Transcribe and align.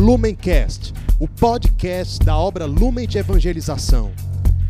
Lumencast, 0.00 0.94
o 1.18 1.28
podcast 1.28 2.24
da 2.24 2.34
obra 2.34 2.64
Lumen 2.64 3.06
de 3.06 3.18
Evangelização. 3.18 4.10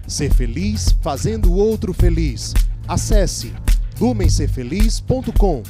Ser 0.05 0.35
feliz 0.35 0.91
fazendo 1.01 1.53
o 1.53 1.55
outro 1.55 1.95
feliz. 1.95 2.53
Acesse 2.89 3.55
lumencerfeliz.com. 4.01 5.63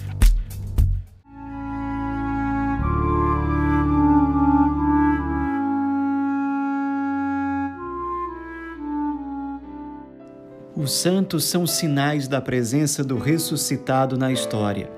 Os 10.75 10.91
santos 10.91 11.45
são 11.45 11.67
sinais 11.67 12.27
da 12.27 12.41
presença 12.41 13.05
do 13.05 13.19
ressuscitado 13.19 14.17
na 14.17 14.33
história. 14.33 14.91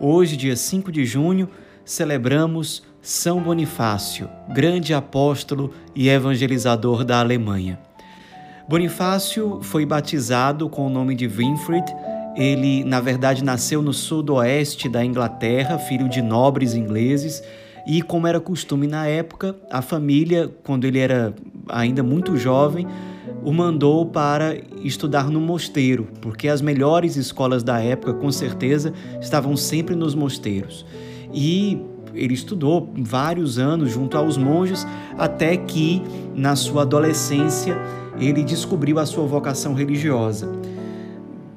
Hoje, 0.00 0.36
dia 0.36 0.56
5 0.56 0.90
de 0.90 1.04
junho, 1.04 1.48
celebramos 1.84 2.89
São 3.02 3.40
Bonifácio, 3.40 4.28
grande 4.50 4.92
apóstolo 4.92 5.72
e 5.94 6.10
evangelizador 6.10 7.02
da 7.02 7.18
Alemanha. 7.18 7.78
Bonifácio 8.68 9.60
foi 9.62 9.86
batizado 9.86 10.68
com 10.68 10.86
o 10.86 10.90
nome 10.90 11.14
de 11.14 11.26
Winfried. 11.26 11.86
Ele, 12.36 12.84
na 12.84 13.00
verdade, 13.00 13.42
nasceu 13.42 13.80
no 13.80 13.94
sudoeste 13.94 14.86
da 14.86 15.02
Inglaterra, 15.02 15.78
filho 15.78 16.10
de 16.10 16.20
nobres 16.20 16.74
ingleses, 16.74 17.42
e 17.86 18.02
como 18.02 18.26
era 18.26 18.38
costume 18.38 18.86
na 18.86 19.06
época, 19.06 19.56
a 19.70 19.80
família, 19.80 20.50
quando 20.62 20.84
ele 20.84 20.98
era 20.98 21.34
ainda 21.70 22.02
muito 22.02 22.36
jovem, 22.36 22.86
o 23.42 23.50
mandou 23.50 24.04
para 24.04 24.54
estudar 24.84 25.30
no 25.30 25.40
mosteiro, 25.40 26.06
porque 26.20 26.48
as 26.48 26.60
melhores 26.60 27.16
escolas 27.16 27.62
da 27.62 27.80
época, 27.80 28.12
com 28.12 28.30
certeza, 28.30 28.92
estavam 29.22 29.56
sempre 29.56 29.96
nos 29.96 30.14
mosteiros. 30.14 30.84
E 31.32 31.80
ele 32.14 32.34
estudou 32.34 32.92
vários 32.96 33.58
anos 33.58 33.90
junto 33.90 34.16
aos 34.16 34.36
monges, 34.36 34.86
até 35.18 35.56
que, 35.56 36.02
na 36.34 36.56
sua 36.56 36.82
adolescência, 36.82 37.76
ele 38.18 38.42
descobriu 38.42 38.98
a 38.98 39.06
sua 39.06 39.24
vocação 39.26 39.74
religiosa. 39.74 40.50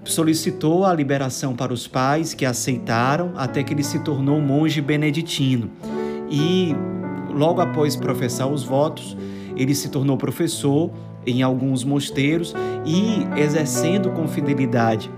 Solicitou 0.04 0.86
a 0.86 0.94
liberação 0.94 1.56
para 1.56 1.74
os 1.74 1.88
pais, 1.88 2.34
que 2.34 2.46
aceitaram, 2.46 3.32
até 3.36 3.64
que 3.64 3.74
ele 3.74 3.84
se 3.84 4.00
tornou 4.00 4.40
monge 4.42 4.82
beneditino. 4.82 5.70
E, 6.30 6.76
logo 7.30 7.62
após 7.62 7.96
professar 7.96 8.48
os 8.48 8.64
votos, 8.64 9.18
ele 9.56 9.74
se 9.74 9.90
tornou 9.90 10.18
professor 10.18 10.92
em 11.26 11.42
alguns 11.42 11.84
mosteiros 11.84 12.54
e 12.86 13.26
exercendo 13.40 14.10
com 14.12 14.28
fidelidade 14.28 15.10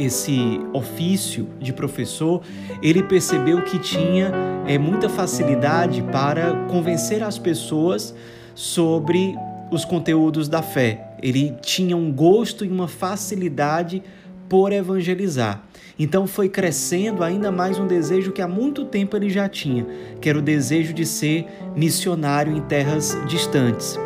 esse 0.00 0.60
ofício 0.72 1.48
de 1.60 1.72
professor, 1.72 2.42
ele 2.82 3.02
percebeu 3.02 3.62
que 3.62 3.78
tinha 3.78 4.32
é, 4.66 4.78
muita 4.78 5.08
facilidade 5.08 6.02
para 6.10 6.66
convencer 6.68 7.22
as 7.22 7.38
pessoas 7.38 8.14
sobre 8.54 9.36
os 9.70 9.84
conteúdos 9.84 10.48
da 10.48 10.62
fé. 10.62 11.12
Ele 11.22 11.54
tinha 11.60 11.96
um 11.96 12.10
gosto 12.10 12.64
e 12.64 12.68
uma 12.68 12.88
facilidade 12.88 14.02
por 14.48 14.72
evangelizar. 14.72 15.62
Então 15.98 16.26
foi 16.26 16.48
crescendo 16.48 17.22
ainda 17.22 17.52
mais 17.52 17.78
um 17.78 17.86
desejo 17.86 18.32
que 18.32 18.40
há 18.40 18.48
muito 18.48 18.86
tempo 18.86 19.16
ele 19.16 19.28
já 19.28 19.48
tinha, 19.48 19.86
que 20.20 20.30
era 20.30 20.38
o 20.38 20.42
desejo 20.42 20.94
de 20.94 21.04
ser 21.04 21.46
missionário 21.76 22.56
em 22.56 22.60
terras 22.62 23.16
distantes. 23.28 23.98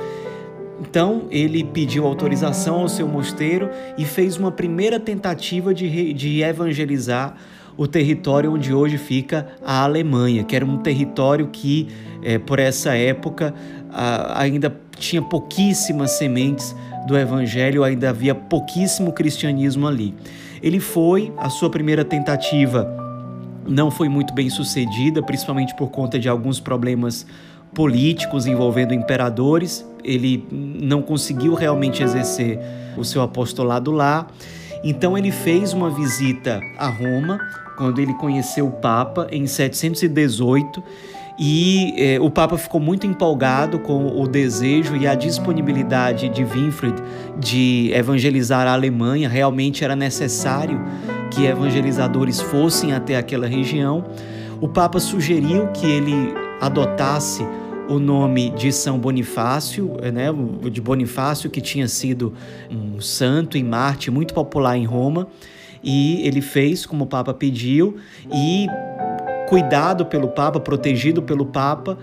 Então 0.87 1.23
ele 1.31 1.65
pediu 1.65 2.07
autorização 2.07 2.81
ao 2.81 2.89
seu 2.89 3.09
mosteiro 3.09 3.71
e 3.97 4.05
fez 4.05 4.37
uma 4.37 4.53
primeira 4.53 5.01
tentativa 5.01 5.73
de, 5.73 6.13
de 6.13 6.43
evangelizar 6.43 7.37
o 7.75 7.87
território 7.87 8.53
onde 8.53 8.73
hoje 8.73 8.99
fica 8.99 9.49
a 9.65 9.83
Alemanha, 9.83 10.45
que 10.45 10.55
era 10.55 10.65
um 10.65 10.77
território 10.77 11.49
que, 11.49 11.89
é, 12.23 12.39
por 12.39 12.59
essa 12.59 12.95
época, 12.95 13.55
a, 13.91 14.43
ainda 14.43 14.77
tinha 14.99 15.23
pouquíssimas 15.23 16.13
sementes 16.13 16.77
do 17.09 17.17
evangelho, 17.17 17.83
ainda 17.83 18.11
havia 18.11 18.35
pouquíssimo 18.35 19.11
cristianismo 19.11 19.89
ali. 19.89 20.15
Ele 20.63 20.79
foi, 20.79 21.33
a 21.39 21.49
sua 21.49 21.71
primeira 21.71 22.05
tentativa 22.05 22.87
não 23.67 23.91
foi 23.91 24.09
muito 24.09 24.35
bem 24.35 24.51
sucedida, 24.51 25.23
principalmente 25.23 25.75
por 25.75 25.91
conta 25.91 26.19
de 26.19 26.29
alguns 26.29 26.61
problemas 26.61 27.27
políticos 27.75 28.47
envolvendo 28.47 28.93
imperadores. 28.93 29.85
Ele 30.05 30.47
não 30.51 31.03
conseguiu 31.03 31.55
realmente 31.55 32.03
exercer 32.03 32.59
o 32.97 33.05
seu 33.05 33.23
apostolado 33.23 33.91
lá. 33.91 34.27
Então 34.83 35.17
ele 35.17 35.31
fez 35.31 35.73
uma 35.73 35.91
visita 35.91 36.61
a 36.79 36.89
Roma 36.89 37.39
quando 37.77 38.01
ele 38.01 38.15
conheceu 38.15 38.67
o 38.69 38.73
Papa 38.73 39.27
em 39.31 39.47
718 39.47 40.83
e 41.39 41.95
eh, 41.97 42.21
o 42.21 42.31
Papa 42.31 42.57
ficou 42.57 42.81
muito 42.81 43.07
empolgado 43.07 43.81
com 43.81 44.21
o 44.21 44.29
desejo 44.29 44.95
e 44.95 45.07
a 45.07 45.15
disponibilidade 45.17 46.29
de 46.29 46.45
Winfried 46.45 46.95
de 47.39 47.91
evangelizar 47.93 48.69
a 48.69 48.73
Alemanha. 48.73 49.29
Realmente 49.29 49.83
era 49.83 49.97
necessário 49.97 50.81
que 51.33 51.45
evangelizadores 51.45 52.41
fossem 52.41 52.93
até 52.93 53.17
aquela 53.17 53.49
região. 53.49 54.05
O 54.61 54.69
Papa 54.69 55.01
sugeriu 55.01 55.67
que 55.69 55.87
ele 55.87 56.15
adotasse 56.61 57.45
o 57.89 57.99
nome 57.99 58.51
de 58.51 58.73
São 58.73 58.99
Bonifácio, 58.99 59.97
né, 60.13 60.29
de 60.71 60.81
Bonifácio, 60.81 61.51
que 61.51 61.61
tinha 61.61 61.89
sido 61.89 62.35
um 62.71 63.01
santo 63.01 63.59
em 63.59 63.65
Marte 63.65 64.11
muito 64.11 64.33
popular 64.35 64.77
em 64.77 64.85
Roma, 64.85 65.29
e 65.83 66.27
ele 66.27 66.41
fez 66.41 66.87
como 66.87 67.05
o 67.05 67.07
Papa 67.07 67.35
pediu, 67.35 67.97
e 68.33 68.67
cuidado 69.49 70.07
pelo 70.07 70.29
Papa, 70.29 70.59
protegido 70.59 71.23
pelo 71.23 71.47
Papa, 71.47 71.99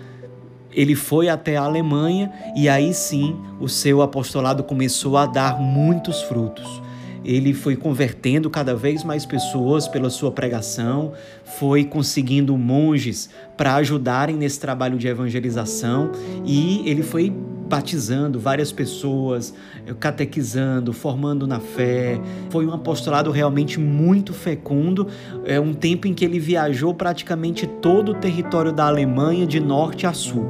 ele 0.73 0.95
foi 0.95 1.27
até 1.27 1.57
a 1.57 1.63
Alemanha 1.63 2.31
e 2.55 2.69
aí 2.69 2.93
sim 2.93 3.35
o 3.59 3.67
seu 3.67 4.01
apostolado 4.01 4.63
começou 4.63 5.17
a 5.17 5.25
dar 5.25 5.59
muitos 5.59 6.21
frutos 6.21 6.81
ele 7.23 7.53
foi 7.53 7.75
convertendo 7.75 8.49
cada 8.49 8.75
vez 8.75 9.03
mais 9.03 9.25
pessoas 9.25 9.87
pela 9.87 10.09
sua 10.09 10.31
pregação, 10.31 11.13
foi 11.43 11.83
conseguindo 11.83 12.57
monges 12.57 13.29
para 13.55 13.75
ajudarem 13.75 14.35
nesse 14.35 14.59
trabalho 14.59 14.97
de 14.97 15.07
evangelização 15.07 16.11
e 16.45 16.81
ele 16.89 17.03
foi 17.03 17.29
batizando 17.71 18.37
várias 18.37 18.69
pessoas, 18.69 19.53
catequizando, 19.97 20.91
formando 20.91 21.47
na 21.47 21.61
fé. 21.61 22.19
Foi 22.49 22.65
um 22.65 22.73
apostolado 22.73 23.31
realmente 23.31 23.79
muito 23.79 24.33
fecundo, 24.33 25.07
é 25.45 25.57
um 25.57 25.73
tempo 25.73 26.05
em 26.05 26.13
que 26.13 26.25
ele 26.25 26.37
viajou 26.37 26.93
praticamente 26.93 27.65
todo 27.65 28.11
o 28.11 28.15
território 28.15 28.73
da 28.73 28.87
Alemanha 28.87 29.47
de 29.47 29.61
norte 29.61 30.05
a 30.05 30.11
sul. 30.11 30.45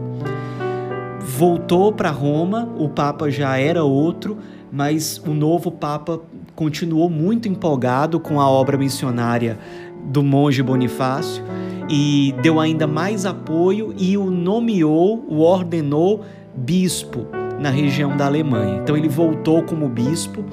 Voltou 1.19 1.93
para 1.93 2.09
Roma, 2.09 2.67
o 2.75 2.89
papa 2.89 3.29
já 3.29 3.55
era 3.55 3.83
outro, 3.83 4.39
mas 4.71 5.21
o 5.25 5.33
novo 5.33 5.69
papa 5.69 6.19
continuou 6.55 7.09
muito 7.09 7.47
empolgado 7.47 8.19
com 8.19 8.39
a 8.39 8.49
obra 8.49 8.77
missionária 8.77 9.57
do 10.05 10.23
monge 10.23 10.61
Bonifácio 10.61 11.43
e 11.89 12.33
deu 12.41 12.59
ainda 12.59 12.87
mais 12.87 13.25
apoio 13.25 13.93
e 13.97 14.17
o 14.17 14.29
nomeou, 14.31 15.25
o 15.27 15.39
ordenou 15.39 16.23
bispo 16.55 17.27
na 17.59 17.69
região 17.69 18.15
da 18.15 18.25
Alemanha. 18.25 18.79
Então 18.81 18.97
ele 18.97 19.09
voltou 19.09 19.61
como 19.63 19.87
bispo, 19.87 20.43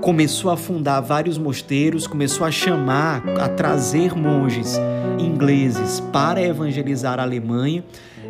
começou 0.00 0.50
a 0.50 0.56
fundar 0.56 1.00
vários 1.00 1.38
mosteiros, 1.38 2.06
começou 2.06 2.46
a 2.46 2.50
chamar, 2.50 3.22
a 3.40 3.48
trazer 3.48 4.14
monges 4.16 4.78
ingleses 5.18 6.00
para 6.12 6.42
evangelizar 6.42 7.18
a 7.18 7.22
Alemanha. 7.22 7.84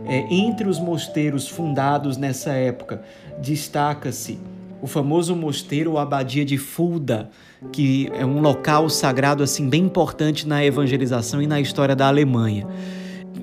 É, 0.04 0.34
entre 0.34 0.68
os 0.68 0.80
mosteiros 0.80 1.48
fundados 1.48 2.16
nessa 2.16 2.50
época, 2.50 3.02
destaca-se 3.40 4.38
o 4.82 4.86
famoso 4.88 5.36
mosteiro 5.36 5.92
ou 5.92 5.98
abadia 5.98 6.44
de 6.44 6.58
Fulda, 6.58 7.30
que 7.70 8.10
é 8.12 8.26
um 8.26 8.40
local 8.40 8.90
sagrado 8.90 9.44
assim 9.44 9.68
bem 9.68 9.84
importante 9.84 10.46
na 10.46 10.64
evangelização 10.64 11.40
e 11.40 11.46
na 11.46 11.60
história 11.60 11.94
da 11.94 12.08
Alemanha. 12.08 12.66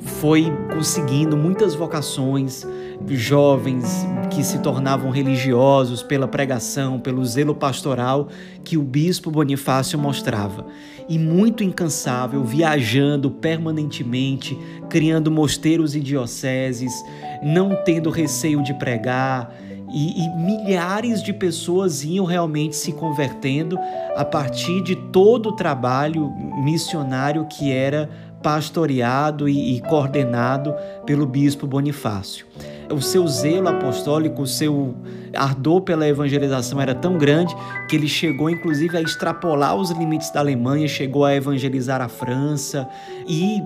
Foi 0.02 0.52
conseguindo 0.74 1.38
muitas 1.38 1.74
vocações, 1.74 2.68
jovens 3.08 4.06
que 4.30 4.44
se 4.44 4.60
tornavam 4.60 5.10
religiosos 5.10 6.04
pela 6.04 6.28
pregação, 6.28 7.00
pelo 7.00 7.26
zelo 7.26 7.56
pastoral 7.56 8.28
que 8.64 8.78
o 8.78 8.84
bispo 8.84 9.32
Bonifácio 9.32 9.98
mostrava. 9.98 10.66
E 11.08 11.18
muito 11.18 11.64
incansável, 11.64 12.44
viajando 12.44 13.32
permanentemente, 13.32 14.58
criando 14.90 15.32
mosteiros 15.32 15.96
e 15.96 16.02
dioceses, 16.02 16.94
não 17.42 17.76
tendo 17.84 18.10
receio 18.10 18.62
de 18.62 18.74
pregar, 18.74 19.56
e, 19.92 20.24
e, 20.24 20.30
milhares 20.30 21.24
de 21.24 21.34
pessoas 21.34 22.04
iam 22.04 22.26
realmente 22.26 22.76
se 22.76 22.92
convertendo 22.94 23.78
a 24.16 24.24
partir 24.24 24.82
de 24.82 24.96
todo 24.96 25.50
o 25.50 25.56
trabalho 25.56 26.30
missionário 26.64 27.46
que 27.46 27.72
era 27.72 28.10
pastoreado 28.42 29.50
e, 29.50 29.76
e 29.76 29.82
coordenado 29.82 30.74
pelo 31.06 31.26
bispo 31.26 31.68
Bonifácio. 31.68 32.46
O 32.92 33.02
seu 33.02 33.28
zelo 33.28 33.68
apostólico, 33.68 34.42
o 34.42 34.48
seu 34.48 34.96
ardor 35.36 35.82
pela 35.82 36.08
evangelização 36.08 36.82
era 36.82 36.96
tão 36.96 37.18
grande 37.18 37.56
que 37.88 37.96
ele 37.96 38.08
chegou 38.08 38.50
inclusive 38.50 38.98
a 38.98 39.02
extrapolar 39.02 39.76
os 39.76 39.92
limites 39.92 40.32
da 40.32 40.40
Alemanha, 40.40 40.88
chegou 40.88 41.26
a 41.26 41.36
evangelizar 41.36 42.02
a 42.02 42.08
França 42.08 42.88
e 43.28 43.62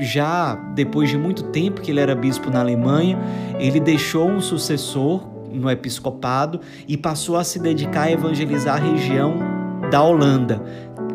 já 0.00 0.54
depois 0.74 1.08
de 1.08 1.16
muito 1.16 1.44
tempo 1.44 1.80
que 1.80 1.90
ele 1.90 2.00
era 2.00 2.14
bispo 2.14 2.50
na 2.50 2.60
Alemanha, 2.60 3.18
ele 3.58 3.80
deixou 3.80 4.28
um 4.28 4.40
sucessor 4.40 5.37
no 5.52 5.70
episcopado 5.70 6.60
e 6.86 6.96
passou 6.96 7.36
a 7.36 7.44
se 7.44 7.58
dedicar 7.58 8.04
a 8.04 8.12
evangelizar 8.12 8.76
a 8.76 8.90
região 8.92 9.38
da 9.90 10.02
Holanda, 10.02 10.62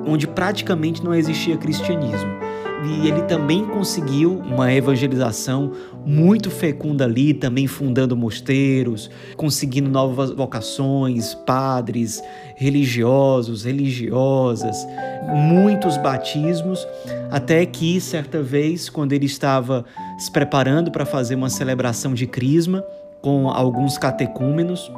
onde 0.06 0.28
praticamente 0.28 1.04
não 1.04 1.14
existia 1.14 1.58
cristianismo. 1.58 2.44
E 2.86 3.08
ele 3.08 3.22
também 3.22 3.66
conseguiu 3.66 4.40
uma 4.40 4.74
evangelização 4.74 5.72
muito 6.06 6.52
fecunda 6.52 7.06
ali, 7.06 7.34
também 7.34 7.66
fundando 7.66 8.16
mosteiros, 8.16 9.10
conseguindo 9.38 9.90
novas 9.90 10.32
vocações, 10.32 11.34
padres, 11.34 12.22
religiosos, 12.58 13.64
religiosas, 13.64 14.86
muitos 15.34 15.96
batismos, 15.96 16.86
até 17.32 17.66
que 17.66 18.02
certa 18.02 18.42
vez, 18.42 18.90
quando 18.90 19.14
ele 19.14 19.28
estava 19.28 19.86
se 20.18 20.30
preparando 20.30 20.92
para 20.92 21.06
fazer 21.06 21.36
uma 21.36 21.50
celebração 21.50 22.14
de 22.14 22.28
crisma 22.28 22.84
com 23.24 23.50
alguns 23.50 23.98
catecúmenos 23.98 24.92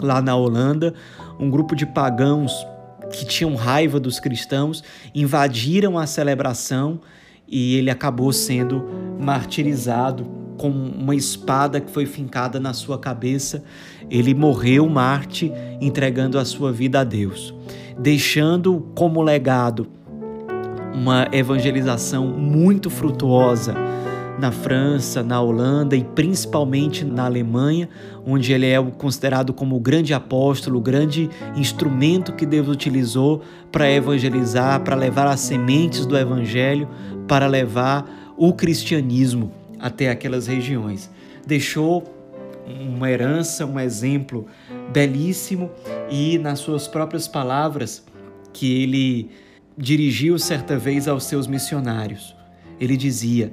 lá 0.00 0.22
na 0.22 0.36
Holanda, 0.36 0.94
um 1.40 1.50
grupo 1.50 1.74
de 1.74 1.84
pagãos 1.84 2.52
que 3.12 3.26
tinham 3.26 3.56
raiva 3.56 3.98
dos 3.98 4.20
cristãos, 4.20 4.84
invadiram 5.12 5.98
a 5.98 6.06
celebração 6.06 7.00
e 7.48 7.74
ele 7.74 7.90
acabou 7.90 8.32
sendo 8.32 8.88
martirizado 9.18 10.24
com 10.56 10.70
uma 10.70 11.16
espada 11.16 11.80
que 11.80 11.90
foi 11.90 12.06
fincada 12.06 12.60
na 12.60 12.72
sua 12.72 12.96
cabeça. 12.96 13.64
Ele 14.08 14.34
morreu 14.34 14.88
Marte 14.88 15.52
entregando 15.80 16.38
a 16.38 16.44
sua 16.44 16.70
vida 16.70 17.00
a 17.00 17.04
Deus, 17.04 17.52
deixando 17.98 18.86
como 18.94 19.20
legado 19.20 19.88
uma 20.94 21.26
evangelização 21.32 22.24
muito 22.28 22.88
frutuosa 22.88 23.74
na 24.38 24.52
França, 24.52 25.22
na 25.22 25.40
Holanda 25.40 25.96
e 25.96 26.04
principalmente 26.04 27.04
na 27.04 27.24
Alemanha, 27.24 27.88
onde 28.26 28.52
ele 28.52 28.66
é 28.66 28.80
considerado 28.82 29.52
como 29.52 29.76
o 29.76 29.80
grande 29.80 30.14
apóstolo, 30.14 30.78
o 30.78 30.82
grande 30.82 31.28
instrumento 31.56 32.32
que 32.32 32.46
Deus 32.46 32.68
utilizou 32.68 33.42
para 33.72 33.90
evangelizar, 33.90 34.80
para 34.82 34.94
levar 34.94 35.26
as 35.26 35.40
sementes 35.40 36.06
do 36.06 36.16
evangelho, 36.16 36.88
para 37.26 37.46
levar 37.46 38.34
o 38.36 38.52
cristianismo 38.52 39.52
até 39.78 40.08
aquelas 40.10 40.46
regiões. 40.46 41.10
Deixou 41.46 42.04
uma 42.66 43.10
herança, 43.10 43.64
um 43.64 43.80
exemplo 43.80 44.46
belíssimo 44.92 45.70
e 46.10 46.38
nas 46.38 46.58
suas 46.58 46.86
próprias 46.86 47.26
palavras 47.26 48.04
que 48.52 48.82
ele 48.82 49.30
dirigiu 49.76 50.38
certa 50.38 50.76
vez 50.76 51.08
aos 51.08 51.24
seus 51.24 51.46
missionários. 51.46 52.36
Ele 52.80 52.96
dizia: 52.96 53.52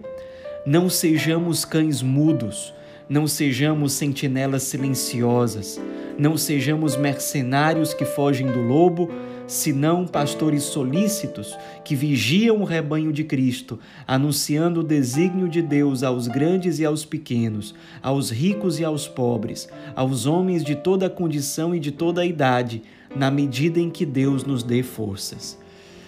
não 0.66 0.90
sejamos 0.90 1.64
cães 1.64 2.02
mudos, 2.02 2.74
não 3.08 3.28
sejamos 3.28 3.94
sentinelas 3.94 4.64
silenciosas, 4.64 5.80
não 6.18 6.36
sejamos 6.36 6.98
mercenários 6.98 7.94
que 7.94 8.04
fogem 8.04 8.48
do 8.48 8.62
lobo, 8.62 9.12
senão 9.46 10.08
pastores 10.08 10.64
solícitos 10.64 11.56
que 11.84 11.96
vigiam 11.96 12.62
o 12.62 12.64
rebanho 12.64 13.14
de 13.14 13.24
Cristo, 13.24 13.78
anunciando 14.08 14.80
o 14.80 14.84
desígnio 14.84 15.48
de 15.48 15.62
Deus 15.62 16.02
aos 16.02 16.28
grandes 16.28 16.80
e 16.80 16.86
aos 16.86 17.06
pequenos, 17.06 17.76
aos 18.02 18.32
ricos 18.32 18.80
e 18.80 18.84
aos 18.84 19.08
pobres, 19.08 19.70
aos 19.96 20.26
homens 20.26 20.64
de 20.64 20.74
toda 20.74 21.12
condição 21.12 21.76
e 21.76 21.80
de 21.80 21.92
toda 21.92 22.26
idade, 22.26 22.82
na 23.16 23.30
medida 23.30 23.80
em 23.80 23.92
que 23.92 24.04
Deus 24.04 24.44
nos 24.44 24.64
dê 24.64 24.82
forças. 24.82 25.60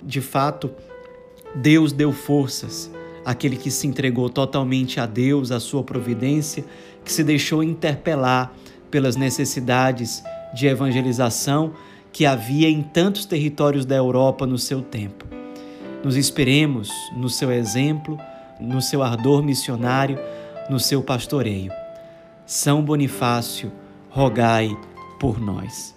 De 0.02 0.20
fato, 0.20 0.72
Deus 1.54 1.92
deu 1.92 2.12
forças 2.12 2.92
aquele 3.28 3.58
que 3.58 3.70
se 3.70 3.86
entregou 3.86 4.30
totalmente 4.30 5.02
a 5.02 5.06
Deus, 5.06 5.52
à 5.52 5.60
sua 5.60 5.84
providência, 5.84 6.64
que 7.04 7.12
se 7.12 7.26
deixou 7.26 7.62
interpelar 7.62 8.56
pelas 8.90 9.18
necessidades 9.18 10.24
de 10.54 10.66
evangelização 10.66 11.74
que 12.14 12.26
havia 12.26 12.70
em 12.70 12.82
tantos 12.82 13.26
territórios 13.26 13.86
da 13.86 13.96
Europa 13.98 14.48
no 14.48 14.58
seu 14.58 14.82
tempo. 14.82 15.26
Nos 16.02 16.16
esperemos 16.16 16.90
no 17.18 17.28
seu 17.28 17.52
exemplo, 17.52 18.18
no 18.62 18.82
seu 18.82 19.04
ardor 19.04 19.44
missionário, 19.44 20.18
no 20.70 20.80
seu 20.80 21.04
pastoreio. 21.04 21.74
São 22.46 22.82
Bonifácio, 22.82 23.74
rogai 24.10 24.70
por 25.20 25.38
nós. 25.38 25.97